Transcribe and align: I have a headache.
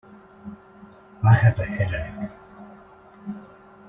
I 1.23 1.31
have 1.35 1.59
a 1.59 1.63
headache. 1.63 2.31